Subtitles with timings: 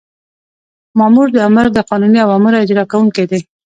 [0.97, 3.41] مامور د آمر د قانوني اوامرو اجرا کوونکی دی.